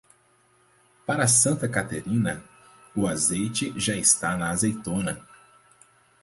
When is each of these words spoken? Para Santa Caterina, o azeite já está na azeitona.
Para 1.05 1.27
Santa 1.27 1.69
Caterina, 1.69 2.43
o 2.95 3.05
azeite 3.07 3.71
já 3.79 3.95
está 3.95 4.35
na 4.35 4.49
azeitona. 4.49 5.21